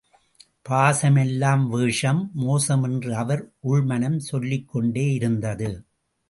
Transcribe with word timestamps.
பாசம் 0.61 1.15
எல்லாம் 1.15 1.69
வேஷம், 1.69 2.31
மோசம், 2.33 2.83
என்று 2.83 3.15
அவர் 3.15 3.53
உள் 3.59 3.83
மனம் 3.83 4.19
சொல்லிக் 4.19 4.75
கொண்டேயிருந்தது. 4.75 5.83